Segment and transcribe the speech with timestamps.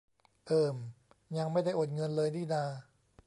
[0.47, 0.75] เอิ่ม
[1.37, 2.63] ยังไม่ได้โอนเงินเลยนี่นา